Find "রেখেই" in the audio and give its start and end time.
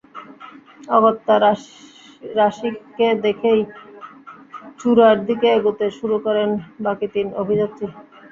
3.25-3.61